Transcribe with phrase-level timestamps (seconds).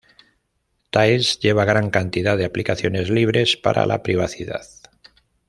[0.89, 4.63] Tails lleva gran cantidad de aplicaciones libres para la privacidad